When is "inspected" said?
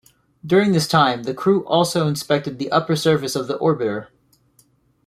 2.07-2.57